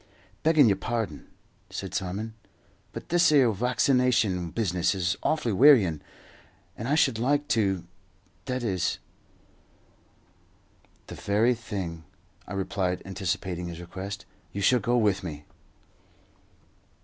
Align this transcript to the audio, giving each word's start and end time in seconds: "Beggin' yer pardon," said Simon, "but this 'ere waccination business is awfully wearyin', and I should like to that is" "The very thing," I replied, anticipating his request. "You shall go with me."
"Beggin' 0.41 0.67
yer 0.67 0.73
pardon," 0.77 1.27
said 1.69 1.93
Simon, 1.93 2.33
"but 2.91 3.09
this 3.09 3.31
'ere 3.31 3.51
waccination 3.53 4.49
business 4.51 4.95
is 4.95 5.15
awfully 5.21 5.51
wearyin', 5.53 6.01
and 6.75 6.87
I 6.87 6.95
should 6.95 7.19
like 7.19 7.47
to 7.49 7.83
that 8.45 8.63
is" 8.63 8.97
"The 11.05 11.13
very 11.13 11.53
thing," 11.53 12.03
I 12.47 12.53
replied, 12.53 13.03
anticipating 13.05 13.67
his 13.67 13.79
request. 13.79 14.25
"You 14.51 14.61
shall 14.63 14.79
go 14.79 14.97
with 14.97 15.23
me." 15.23 15.45